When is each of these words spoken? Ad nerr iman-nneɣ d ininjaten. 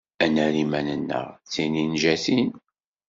Ad 0.23 0.29
nerr 0.33 0.55
iman-nneɣ 0.63 1.27
d 1.51 1.53
ininjaten. 1.63 2.47